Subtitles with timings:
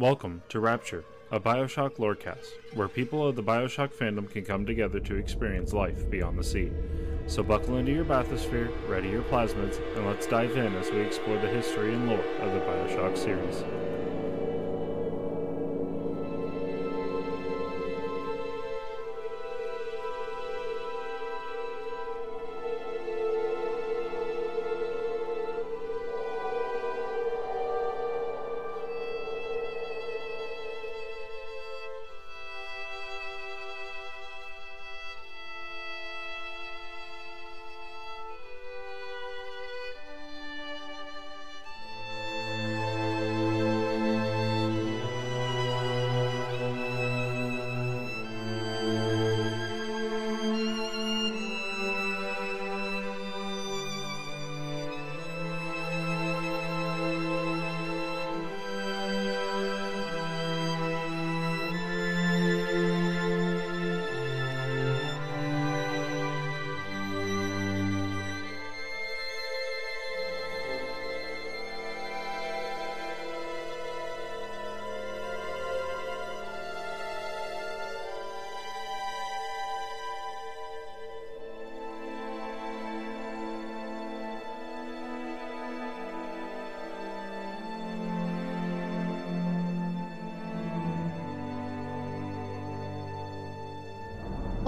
[0.00, 4.98] Welcome to Rapture, a Bioshock lorecast, where people of the Bioshock fandom can come together
[4.98, 6.72] to experience life beyond the sea.
[7.26, 11.36] So buckle into your bathysphere, ready your plasmids, and let's dive in as we explore
[11.36, 13.62] the history and lore of the Bioshock series.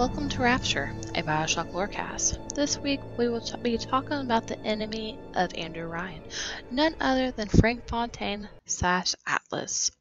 [0.03, 2.57] Welcome to Rapture, a Bioshock lorecast.
[2.57, 6.25] This week we will t- be talking about the enemy of Andrew Ryan,
[6.73, 9.93] none other than Frank Fontaine slash Atlas.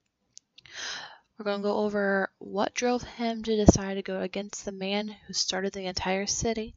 [1.38, 5.08] We're going to go over what drove him to decide to go against the man
[5.28, 6.74] who started the entire city.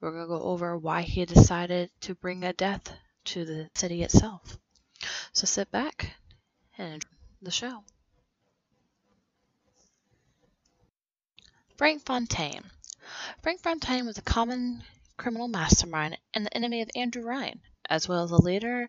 [0.00, 2.90] We're going to go over why he decided to bring a death
[3.26, 4.56] to the city itself.
[5.34, 6.14] So sit back
[6.78, 7.08] and enjoy
[7.42, 7.84] the show.
[11.76, 12.70] Frank Fontaine.
[13.42, 14.84] Frank Fontaine was a common
[15.16, 18.88] criminal mastermind and the enemy of Andrew Ryan, as well as a leader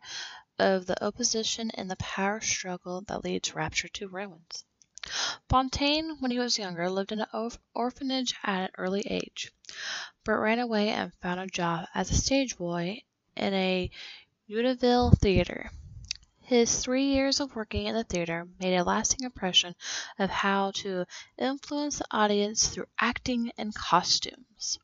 [0.59, 4.65] of the opposition in the power struggle that leads Rapture to ruins.
[5.49, 9.51] Fontaine, when he was younger, lived in an orphanage at an early age,
[10.23, 13.01] but ran away and found a job as a stage boy
[13.35, 13.89] in a
[14.45, 15.71] Unionville theater.
[16.45, 19.73] His three years of working in the theater made a lasting impression
[20.19, 21.05] of how to
[21.39, 24.77] influence the audience through acting and costumes.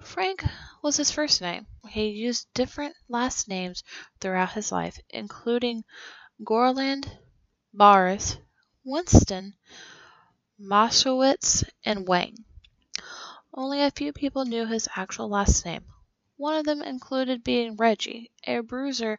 [0.00, 0.42] Frank
[0.80, 1.66] was his first name.
[1.90, 3.84] He used different last names
[4.18, 5.84] throughout his life, including
[6.42, 7.18] Gorland,
[7.74, 8.38] Barris,
[8.82, 9.58] Winston,
[10.58, 12.46] Moskowitz, and Wang.
[13.52, 15.84] Only a few people knew his actual last name.
[16.38, 19.18] One of them included being Reggie, a bruiser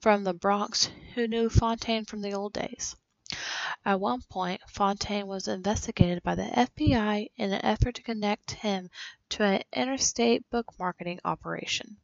[0.00, 2.94] from the Bronx who knew Fontaine from the old days.
[3.84, 8.90] At one point, Fontaine was investigated by the FBI in an effort to connect him
[9.30, 11.96] to an interstate book marketing operation.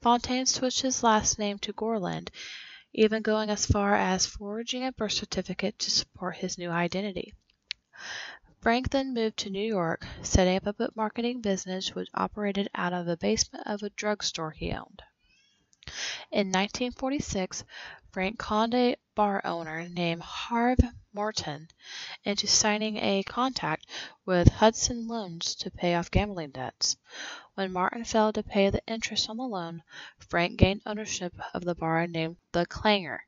[0.00, 2.30] Fontaine switched his last name to Gorland,
[2.92, 7.34] even going as far as forging a birth certificate to support his new identity.
[8.60, 12.92] Frank then moved to New York, setting up a book marketing business which operated out
[12.92, 15.02] of the basement of a drugstore he owned.
[16.30, 17.64] In 1946,
[18.12, 20.78] Frank conned a bar owner named Harve
[21.12, 21.68] Merton
[22.22, 23.86] into signing a contract
[24.24, 26.96] with Hudson Loans to pay off gambling debts.
[27.54, 29.82] When Merton failed to pay the interest on the loan,
[30.18, 33.26] Frank gained ownership of the bar named The Clanger.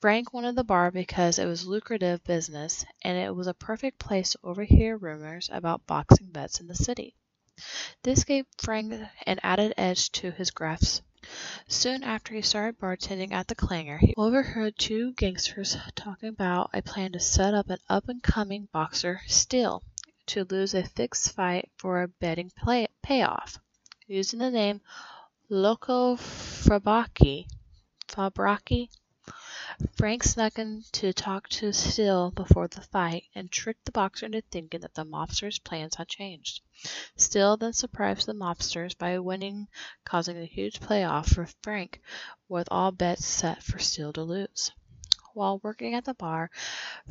[0.00, 4.30] Frank wanted the bar because it was lucrative business and it was a perfect place
[4.32, 7.14] to overhear rumors about boxing bets in the city.
[8.02, 8.94] This gave Frank
[9.26, 11.02] an added edge to his grafts
[11.68, 16.80] Soon after he started bartending at the Clangor, he overheard two gangsters talking about a
[16.80, 19.82] plan to set up an up-and-coming boxer, Steele,
[20.26, 22.50] to lose a fixed fight for a betting
[23.02, 23.58] payoff.
[24.06, 24.80] Using the name
[25.50, 27.46] Loco Fabracchi
[29.94, 34.40] Frank snuck in to talk to Steele before the fight and tricked the boxer into
[34.40, 36.62] thinking that the mobsters' plans had changed.
[37.16, 39.68] Steele then surprised the mobsters by winning,
[40.04, 42.00] causing a huge payoff for Frank,
[42.48, 44.72] with all bets set for Steele to lose.
[45.32, 46.50] While working at the bar,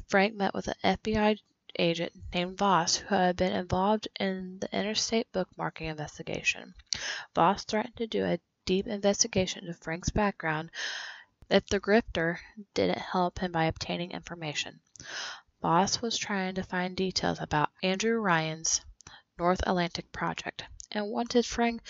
[0.07, 1.39] Frank met with an FBI
[1.79, 6.73] agent named Voss who had been involved in the interstate bookmarking investigation.
[7.33, 10.69] Voss threatened to do a deep investigation into Frank's background
[11.49, 12.39] if the grifter
[12.73, 14.79] didn't help him by obtaining information.
[15.61, 18.81] Voss was trying to find details about Andrew Ryan's
[19.39, 21.81] North Atlantic project and wanted Frank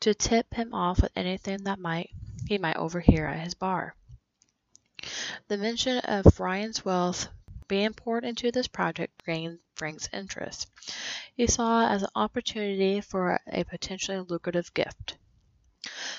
[0.00, 2.10] to tip him off with anything that might
[2.46, 3.94] he might overhear at his bar.
[5.48, 7.28] The mention of Ryan's wealth
[7.68, 10.66] being poured into this project gained Frank's interest.
[11.34, 15.18] He saw it as an opportunity for a potentially lucrative gift.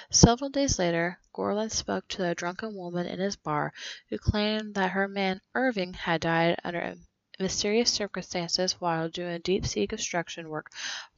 [0.10, 3.74] Several days later, Gorland spoke to a drunken woman in his bar
[4.08, 6.96] who claimed that her man Irving had died under
[7.42, 10.72] mysterious circumstances while doing deep sea construction work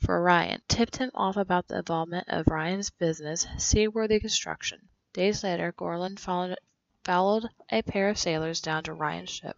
[0.04, 4.90] for Ryan, tipped him off about the involvement of Ryan's business, Seaworthy Construction.
[5.14, 6.58] Days later, Gorland followed,
[7.04, 9.56] followed a pair of sailors down to Ryan's ship,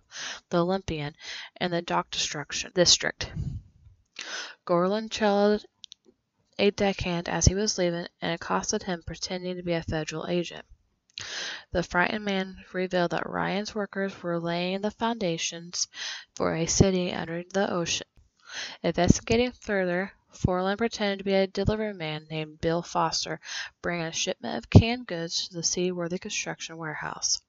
[0.50, 1.16] the Olympian,
[1.62, 3.32] in the dock Destruction district.
[4.66, 5.64] Gorland trailed
[6.64, 10.64] a deckhand as he was leaving and accosted him pretending to be a federal agent.
[11.74, 15.90] The frightened man revealed that Ryan's workers were laying the foundations
[16.36, 18.08] for a city under the ocean.
[18.82, 20.14] Investigating further,
[20.46, 23.42] Gorland pretended to be a delivery man named Bill Foster,
[23.82, 27.42] bringing a shipment of canned goods to the seaworthy construction warehouse.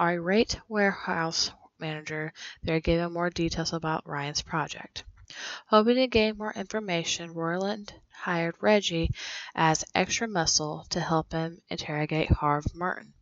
[0.00, 2.32] Irate warehouse manager
[2.62, 5.04] there gave him more details about Ryan's project.
[5.66, 9.10] Hoping to gain more information, Gorland hired Reggie
[9.56, 13.12] as extra muscle to help him interrogate Harve Merton.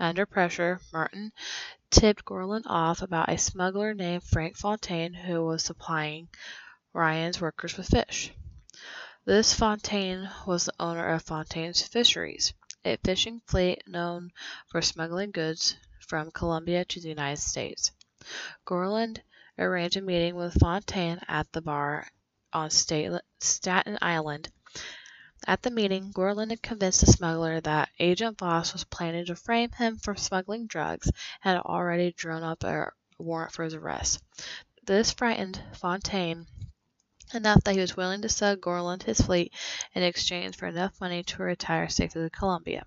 [0.00, 1.32] Under pressure, Merton
[1.90, 6.28] tipped Gorland off about a smuggler named Frank Fontaine who was supplying
[6.92, 8.32] Ryan's workers with fish.
[9.24, 12.52] This Fontaine was the owner of Fontaine's Fisheries,
[12.84, 14.32] a fishing fleet known
[14.66, 17.92] for smuggling goods from Colombia to the United States.
[18.64, 19.22] Gorland
[19.58, 22.06] arranged a meeting with Fontaine at the bar
[22.52, 24.50] on Staten Island.
[25.46, 29.70] At the meeting, Gorland had convinced the smuggler that Agent Voss was planning to frame
[29.72, 31.06] him for smuggling drugs
[31.44, 34.22] and had already drawn up a warrant for his arrest.
[34.84, 36.46] This frightened Fontaine
[37.34, 39.52] enough that he was willing to sell Gorland his fleet
[39.94, 42.84] in exchange for enough money to retire safely to Colombia.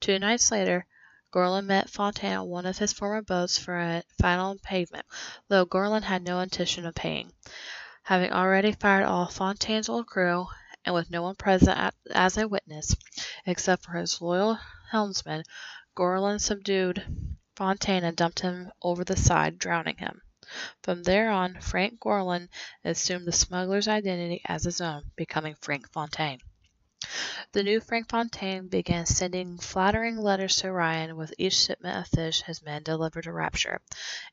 [0.00, 0.86] Two nights later,
[1.34, 5.04] Gorland met Fontaine on one of his former boats for a final payment,
[5.48, 7.32] though Gorland had no intention of paying.
[8.04, 10.46] Having already fired off Fontaine's old crew,
[10.84, 12.94] and with no one present at, as a witness,
[13.46, 14.60] except for his loyal
[14.92, 15.42] helmsman,
[15.96, 17.04] Gorland subdued
[17.56, 20.22] Fontaine and dumped him over the side, drowning him.
[20.84, 22.48] From there on, Frank Gorland
[22.84, 26.38] assumed the smuggler's identity as his own, becoming Frank Fontaine.
[27.52, 32.42] The new Frank Fontaine began sending flattering letters to Ryan with each shipment of fish
[32.42, 33.80] his men delivered to Rapture.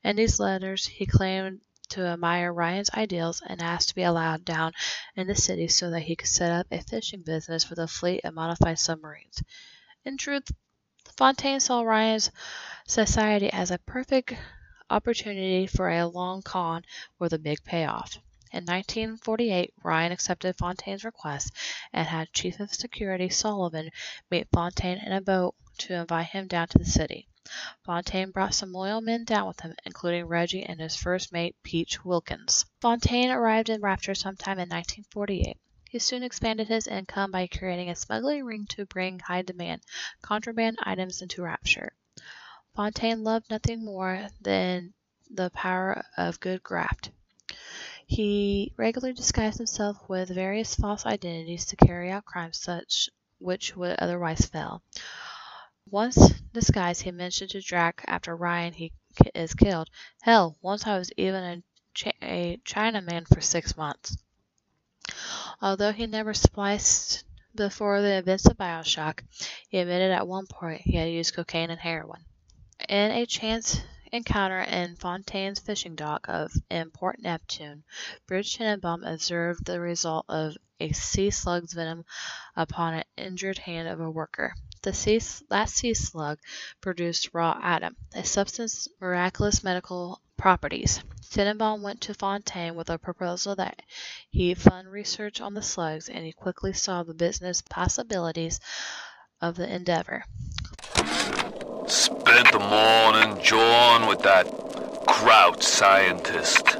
[0.02, 1.60] In these letters he claimed
[1.90, 4.72] to admire Ryan's ideals and asked to be allowed down
[5.14, 8.24] in the city so that he could set up a fishing business with a fleet
[8.24, 9.42] of modified submarines.
[10.04, 10.50] In truth,
[11.16, 12.30] Fontaine saw Ryan's
[12.86, 14.34] society as a perfect
[14.88, 16.84] opportunity for a long con
[17.18, 18.18] with a big payoff.
[18.54, 21.52] In 1948 Ryan accepted Fontaine's request
[21.90, 23.90] and had Chief of Security Sullivan
[24.30, 27.28] meet Fontaine in a boat to invite him down to the city.
[27.82, 32.04] Fontaine brought some loyal men down with him, including Reggie and his first mate, Peach
[32.04, 32.66] Wilkins.
[32.82, 35.58] Fontaine arrived in Rapture sometime in 1948.
[35.88, 39.80] He soon expanded his income by creating a smuggling ring to bring high demand
[40.20, 41.94] contraband items into Rapture.
[42.74, 44.92] Fontaine loved nothing more than
[45.30, 47.10] the power of good graft.
[48.06, 53.08] He regularly disguised himself with various false identities to carry out crimes such
[53.38, 54.82] which would otherwise fail.
[55.90, 58.92] Once disguised, he mentioned to Drac after Ryan he
[59.34, 59.88] is killed,
[60.22, 61.62] "Hell, once I was even
[62.04, 64.16] a, a Chinaman for six months."
[65.60, 67.24] Although he never spliced
[67.54, 69.22] before the events of Bioshock,
[69.68, 72.24] he admitted at one point he had used cocaine and heroin.
[72.88, 73.80] In a chance
[74.12, 77.82] encounter in Fontaine's fishing dock of in Port Neptune,
[78.26, 82.04] Brigid Tenenbaum observed the result of a sea slug's venom
[82.54, 84.54] upon an injured hand of a worker.
[84.82, 86.38] The sea, that sea slug
[86.80, 91.02] produced raw Adam, a substance miraculous medical properties.
[91.30, 93.80] Tenenbaum went to Fontaine with a proposal that
[94.28, 98.60] he fund research on the slugs, and he quickly saw the business possibilities
[99.40, 100.24] of the endeavor.
[101.86, 104.46] Spent the morning jawing with that
[105.06, 106.78] kraut scientist.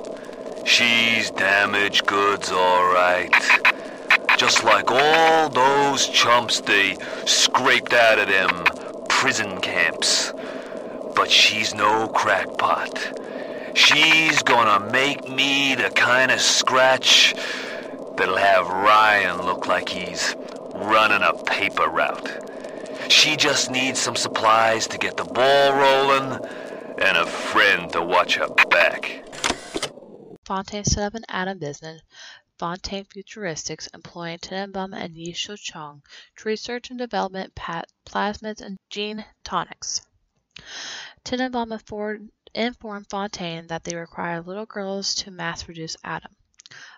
[0.64, 3.32] She's damaged goods, all right.
[4.38, 8.64] Just like all those chumps they scraped out of them
[9.08, 10.32] prison camps.
[11.14, 13.20] But she's no crackpot.
[13.74, 17.34] She's gonna make me the kind of scratch
[18.16, 20.36] that'll have Ryan look like he's
[20.74, 22.51] running a paper route.
[23.12, 26.44] She just needs some supplies to get the ball rolling
[26.98, 29.22] and a friend to watch her back.
[30.46, 32.00] Fontaine set up an Adam business,
[32.58, 36.00] Fontaine Futuristics, employing Tenenbaum and Yi Suchong
[36.36, 40.00] to research and develop plasmids and gene tonics.
[41.22, 41.78] Tenenbaum
[42.54, 46.34] informed Fontaine that they require little girls to mass produce Adam.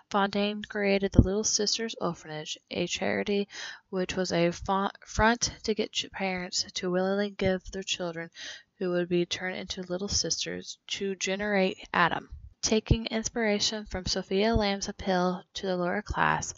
[0.09, 3.47] Fontaine created the Little Sisters Orphanage, a charity
[3.89, 8.29] which was a front to get parents to willingly give their children
[8.77, 12.29] who would be turned into little sisters to generate Adam.
[12.61, 16.53] Taking inspiration from Sophia Lamb's appeal to the lower class,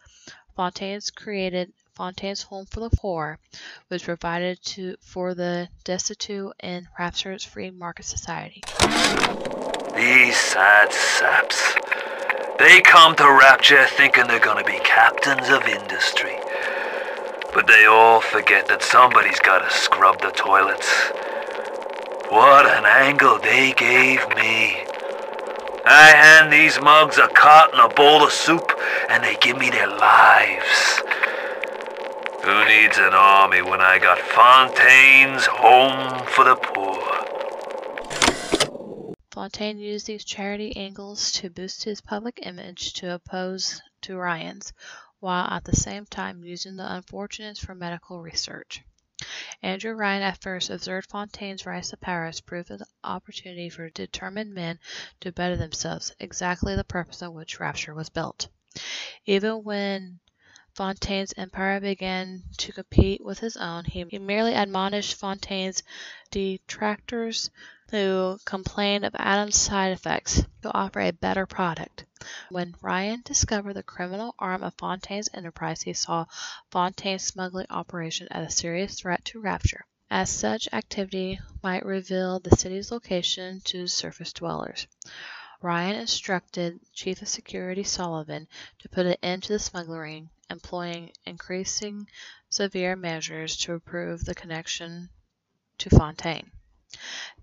[0.55, 3.39] Fontaine's created Fontaine's Home for the Poor,
[3.87, 8.61] which provided to for the destitute in Rapture's free market society.
[9.95, 11.86] These sad saps.
[12.59, 16.35] They come to Rapture thinking they're gonna be captains of industry.
[17.53, 20.89] But they all forget that somebody's gotta scrub the toilets.
[22.29, 24.83] What an angle they gave me.
[25.85, 28.71] I hand these mugs a cot and a bowl of soup,
[29.09, 31.01] and they give me their lives.
[32.43, 37.06] Who needs an army when I got Fontaine's Home for the Poor?
[39.37, 44.73] Fontaine used these charity angles to boost his public image to oppose to Ryan's,
[45.19, 48.81] while at the same time using the unfortunates for medical research.
[49.61, 53.91] Andrew Ryan at first observed Fontaine's rise to power as proof of the opportunity for
[53.91, 54.79] determined men
[55.19, 58.47] to better themselves, exactly the purpose on which Rapture was built.
[59.27, 60.19] Even when
[60.77, 65.81] Fontaine's empire began to compete with his own, he merely admonished Fontaine's
[66.29, 67.49] detractors
[67.89, 72.05] who complained of Adam's side effects to offer a better product.
[72.51, 76.25] When Ryan discovered the criminal arm of Fontaine's enterprise, he saw
[76.69, 82.55] Fontaine's smuggling operation as a serious threat to Rapture, as such activity might reveal the
[82.55, 84.85] city's location to surface dwellers.
[85.59, 92.07] Ryan instructed Chief of Security Sullivan to put an end to the smuggling, employing increasing
[92.49, 95.09] severe measures to improve the connection
[95.77, 96.51] to Fontaine.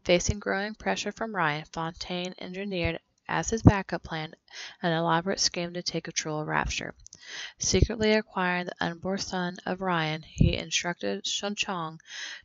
[0.05, 4.35] Facing growing pressure from Ryan, Fontaine engineered as his backup plan
[4.83, 6.95] an elaborate scheme to take control of Rapture.
[7.59, 11.99] Secretly acquiring the unborn son of Ryan, he instructed Suchong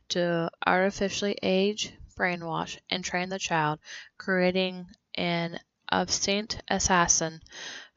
[0.08, 3.78] to artificially age, brainwash, and train the child,
[4.16, 5.58] creating an
[5.90, 7.42] obstinate assassin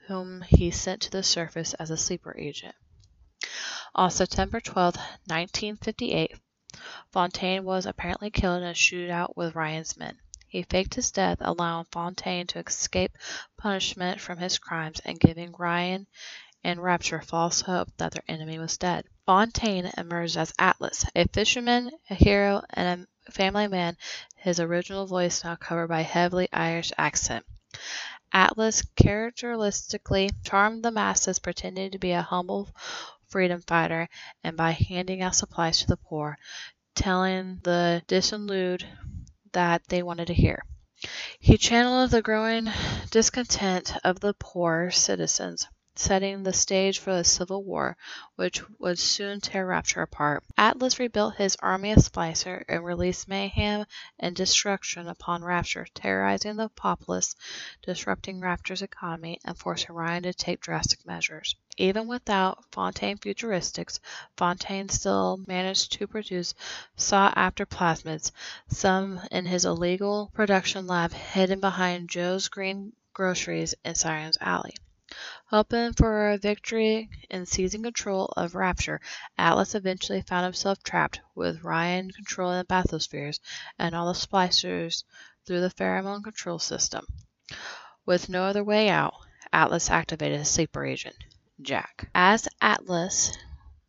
[0.07, 2.75] whom he sent to the surface as a sleeper agent.
[3.95, 6.35] On September 12, 1958,
[7.11, 10.17] Fontaine was apparently killed in a shootout with Ryan's men.
[10.47, 13.17] He faked his death, allowing Fontaine to escape
[13.57, 16.07] punishment from his crimes and giving Ryan
[16.63, 19.05] and Rapture false hope that their enemy was dead.
[19.25, 23.97] Fontaine emerged as Atlas, a fisherman, a hero, and a family man,
[24.37, 27.45] his original voice now covered by a heavily Irish accent.
[28.35, 32.67] Atlas characteristically charmed the masses, pretending to be a humble
[33.27, 34.09] freedom fighter,
[34.43, 36.35] and by handing out supplies to the poor,
[36.95, 38.87] telling the disillusioned
[39.51, 40.63] that they wanted to hear.
[41.39, 42.69] He channeled the growing
[43.11, 47.95] discontent of the poor citizens setting the stage for the Civil War,
[48.35, 50.43] which would soon tear Rapture apart.
[50.57, 53.85] Atlas rebuilt his army of Splicer and released mayhem
[54.19, 57.35] and destruction upon Rapture, terrorizing the populace,
[57.83, 61.55] disrupting Rapture's economy, and forcing Ryan to take drastic measures.
[61.77, 63.99] Even without Fontaine Futuristics,
[64.37, 66.53] Fontaine still managed to produce
[66.95, 68.31] sought after plasmids,
[68.67, 74.73] some in his illegal production lab hidden behind Joe's Green Groceries in Sirens Alley.
[75.53, 78.99] Hoping for a victory in seizing control of Rapture,
[79.37, 83.39] Atlas eventually found himself trapped, with Ryan controlling the bathyspheres
[83.77, 85.03] and all the splicers
[85.45, 87.05] through the pheromone control system.
[88.03, 89.13] With no other way out,
[89.53, 91.17] Atlas activated his sleeper agent,
[91.61, 92.09] Jack.
[92.15, 93.37] As Atlas,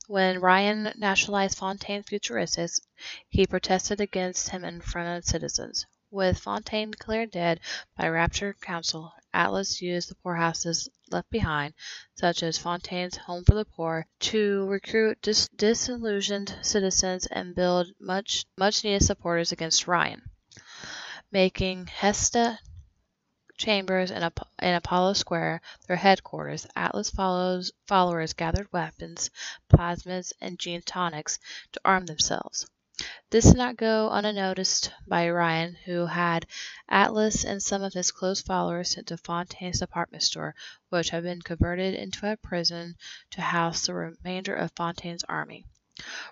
[0.06, 2.83] when Ryan nationalized Fontaine's Futuristics,
[3.30, 5.87] he protested against him in front of citizens.
[6.14, 7.59] With Fontaine declared dead
[7.97, 11.75] by Rapture Council, Atlas used the poorhouses left behind,
[12.14, 18.47] such as Fontaine's Home for the Poor, to recruit dis- disillusioned citizens and build much
[18.56, 20.23] much needed supporters against Ryan,
[21.33, 22.61] making Hestia
[23.59, 26.64] Chambers and, Ap- and Apollo Square their headquarters.
[26.76, 29.30] Atlas follows, followers gathered weapons,
[29.68, 31.40] plasmids, and gene tonics
[31.73, 32.71] to arm themselves.
[33.31, 36.47] This did not go unnoticed by Ryan, who had
[36.89, 40.55] Atlas and some of his close followers sent to Fontaine's department store,
[40.91, 42.95] which had been converted into a prison
[43.33, 45.65] to house the remainder of Fontaine's army.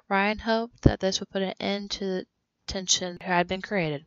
[0.08, 2.26] Ryan hoped that this would put an end to the
[2.68, 4.06] tension that had been created,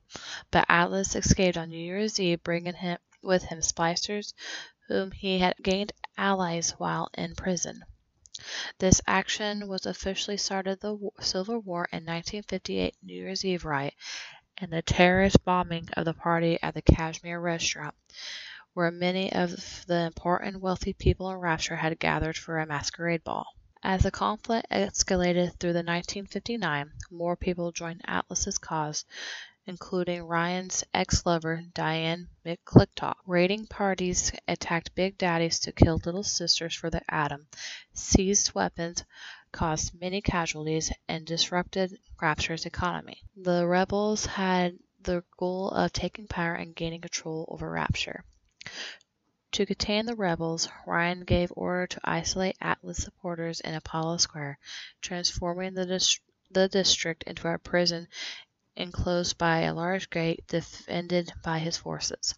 [0.50, 4.34] but Atlas escaped on New Year's Eve, bringing him, with him splicers
[4.88, 7.84] whom he had gained allies while in prison.
[8.78, 13.96] This action was officially started the Civil War in 1958 New Year's Eve riot,
[14.58, 17.96] and the terrorist bombing of the party at the Kashmir restaurant,
[18.74, 23.48] where many of the important wealthy people in Rapture had gathered for a masquerade ball.
[23.82, 29.06] As the conflict escalated through the 1959, more people joined Atlas's cause,
[29.68, 33.16] including Ryan's ex-lover Diane McClintock.
[33.26, 37.48] Raiding parties attacked Big Daddies to kill Little Sisters for the Adam,
[37.94, 39.04] seized weapons,
[39.52, 43.24] caused many casualties, and disrupted Rapture's economy.
[43.36, 48.24] The rebels had the goal of taking power and gaining control over Rapture.
[49.54, 54.60] To contain the rebels, Ryan gave order to isolate Atlas supporters in Apollo Square,
[55.02, 56.20] transforming the, dis-
[56.52, 58.08] the district into a prison
[58.76, 62.36] enclosed by a large gate defended by his forces.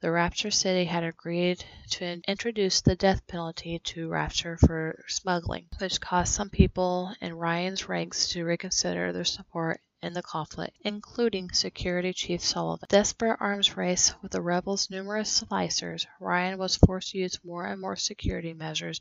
[0.00, 6.00] The Rapture City had agreed to introduce the death penalty to Rapture for smuggling, which
[6.00, 12.12] caused some people in Ryan's ranks to reconsider their support in the conflict, including Security
[12.12, 12.86] Chief Sullivan.
[12.88, 17.80] Desperate arms race with the rebels' numerous splicers, Ryan was forced to use more and
[17.80, 19.00] more security measures,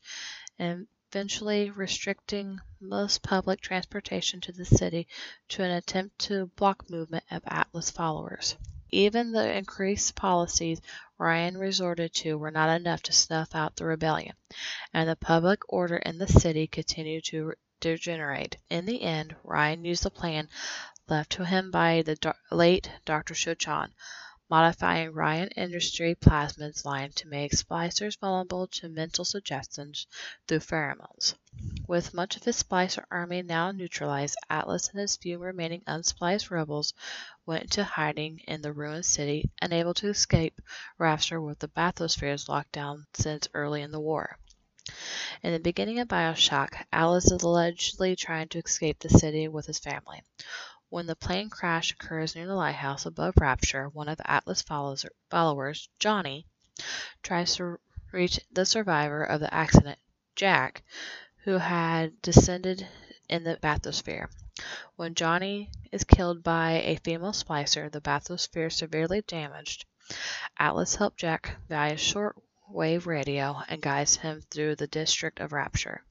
[0.57, 5.07] and eventually restricting most public transportation to the city
[5.47, 8.55] to an attempt to block movement of Atlas followers.
[8.89, 10.81] Even the increased policies
[11.17, 14.35] Ryan resorted to were not enough to snuff out the rebellion,
[14.93, 18.57] and the public order in the city continued to degenerate.
[18.69, 20.49] In the end, Ryan used the plan
[21.07, 23.33] left to him by the do- late Dr.
[23.33, 23.91] Suchong,
[24.49, 30.07] modifying Ryan Industry plasmids line to make splicers vulnerable to mental suggestions
[30.47, 31.33] through pheromones.
[31.87, 36.93] With much of his splicer army now neutralized, Atlas and his few remaining unspliced rebels
[37.45, 40.61] went into hiding in the ruined city, unable to escape
[40.97, 44.37] Rapture with the bathyspheres locked down since early in the war.
[45.43, 49.79] In the beginning of Bioshock, Atlas is allegedly trying to escape the city with his
[49.79, 50.23] family.
[50.89, 56.45] When the plane crash occurs near the lighthouse above Rapture, one of Atlas followers, Johnny,
[57.21, 57.79] tries to
[58.13, 59.99] reach the survivor of the accident,
[60.35, 60.83] Jack,
[61.43, 62.87] who had descended
[63.27, 64.29] in the bathysphere.
[64.95, 69.85] When Johnny is killed by a female splicer, the bathysphere severely damaged.
[70.57, 71.97] Atlas helps Jack via
[72.67, 76.03] shortwave radio and guides him through the district of Rapture.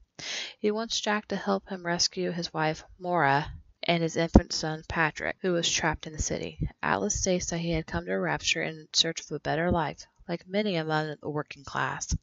[0.59, 3.51] He wants Jack to help him rescue his wife, Moira,
[3.83, 6.69] and his infant son, Patrick, who was trapped in the city.
[6.81, 10.47] Atlas states that he had come to Rapture in search of a better life, like
[10.47, 12.15] many among the working class,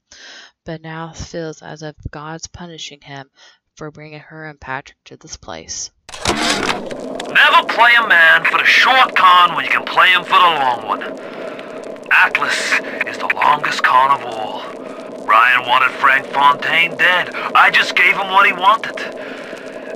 [0.65, 3.31] but now feels as if God's punishing him
[3.77, 5.91] for bringing her and Patrick to this place.
[6.27, 10.39] Never play a man for the short con when you can play him for the
[10.39, 11.74] long one.
[12.15, 14.63] Atlas is the longest con of all.
[15.27, 17.35] Ryan wanted Frank Fontaine dead.
[17.55, 18.99] I just gave him what he wanted.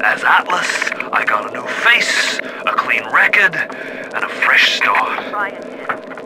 [0.02, 5.32] As Atlas, I got a new face, a clean record, and a fresh start.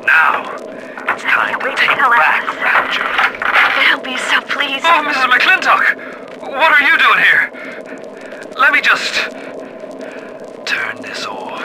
[0.07, 0.57] Now,
[1.13, 3.07] it's time to take back Rapture.
[3.85, 4.85] It'll be so pleased.
[4.85, 5.29] Oh, Mrs.
[5.29, 5.85] McClintock!
[6.41, 7.53] What are you doing here?
[8.59, 9.31] Let me just
[10.67, 11.61] turn this off.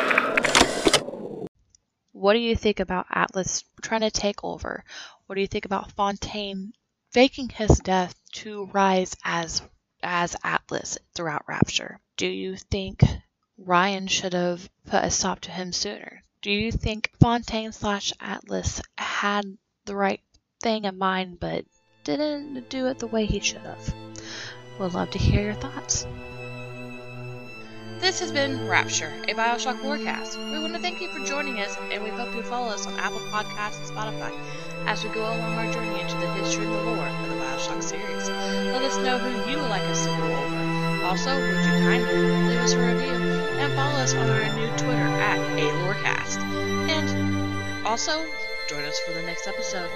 [2.27, 4.83] What do you think about Atlas trying to take over?
[5.25, 6.73] What do you think about Fontaine
[7.11, 9.61] faking his death to rise as
[10.03, 12.01] as Atlas throughout Rapture?
[12.17, 13.01] Do you think
[13.57, 16.21] Ryan should have put a stop to him sooner?
[16.41, 20.19] Do you think Fontaine slash Atlas had the right
[20.61, 21.63] thing in mind but
[22.03, 23.95] didn't do it the way he should have?
[24.77, 26.05] We'd love to hear your thoughts.
[27.99, 30.37] This has been Rapture, a Bioshock Lorecast.
[30.51, 32.93] We want to thank you for joining us, and we hope you follow us on
[32.99, 34.31] Apple Podcasts and Spotify
[34.85, 37.81] as we go along our journey into the history and the lore of the Bioshock
[37.81, 38.29] series.
[38.29, 41.05] Let us know who you would like us to go over.
[41.05, 42.15] Also, would you kindly
[42.49, 43.15] leave us a review
[43.57, 46.37] and follow us on our new Twitter at A Lorecast.
[46.89, 48.23] And also,
[48.69, 49.89] join us for the next episode.